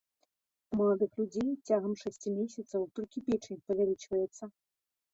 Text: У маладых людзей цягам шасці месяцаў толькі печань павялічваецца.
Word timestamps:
У 0.71 0.79
маладых 0.79 1.11
людзей 1.19 1.51
цягам 1.67 1.93
шасці 2.03 2.35
месяцаў 2.41 2.81
толькі 2.99 3.25
печань 3.31 3.65
павялічваецца. 3.71 4.43